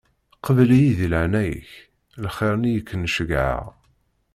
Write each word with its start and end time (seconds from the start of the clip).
Qbel 0.45 0.69
ihi 0.77 0.91
di 0.99 1.07
leɛnaya-k, 1.11 1.69
lxiṛ-nni 2.25 2.71
i 2.79 2.81
k-n-ceggɛeɣ; 2.81 3.63